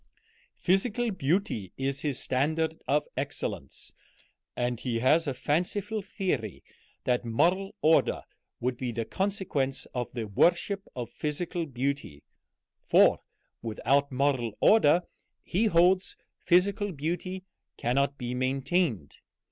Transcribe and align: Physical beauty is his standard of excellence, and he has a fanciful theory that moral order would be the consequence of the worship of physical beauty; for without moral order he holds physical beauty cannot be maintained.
Physical 0.57 1.11
beauty 1.11 1.73
is 1.77 1.99
his 2.01 2.17
standard 2.17 2.81
of 2.87 3.03
excellence, 3.15 3.93
and 4.55 4.79
he 4.79 4.97
has 4.97 5.27
a 5.27 5.33
fanciful 5.35 6.01
theory 6.01 6.63
that 7.03 7.23
moral 7.23 7.75
order 7.83 8.23
would 8.59 8.77
be 8.77 8.91
the 8.91 9.05
consequence 9.05 9.85
of 9.93 10.11
the 10.13 10.25
worship 10.27 10.87
of 10.95 11.11
physical 11.11 11.67
beauty; 11.67 12.23
for 12.81 13.19
without 13.61 14.11
moral 14.11 14.57
order 14.59 15.03
he 15.43 15.65
holds 15.67 16.17
physical 16.47 16.91
beauty 16.91 17.43
cannot 17.77 18.17
be 18.17 18.33
maintained. 18.33 19.17